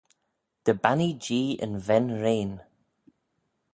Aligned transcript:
Dy 0.65 0.73
bannee 0.81 1.17
Jee 1.23 1.57
yn 1.65 1.73
ven-rein. 1.85 2.51